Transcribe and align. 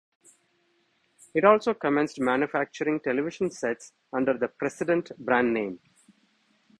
It 1.35 1.43
also 1.45 1.75
commenced 1.75 2.19
manufacturing 2.19 3.01
television 3.01 3.51
sets 3.51 3.93
under 4.11 4.33
the 4.35 4.47
Precedent 4.47 5.11
brand 5.19 5.53
name. 5.53 5.79